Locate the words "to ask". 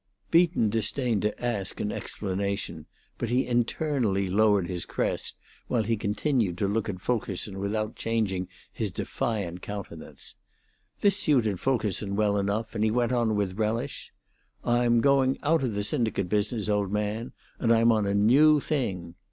1.21-1.79